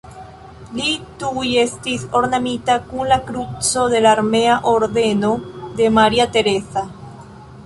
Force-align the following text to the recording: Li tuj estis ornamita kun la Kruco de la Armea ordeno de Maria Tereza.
Li 0.77 0.93
tuj 1.23 1.51
estis 1.63 2.05
ornamita 2.21 2.77
kun 2.93 3.11
la 3.13 3.19
Kruco 3.29 3.85
de 3.95 4.01
la 4.07 4.15
Armea 4.19 4.57
ordeno 4.75 5.33
de 5.81 5.93
Maria 6.01 6.31
Tereza. 6.39 6.89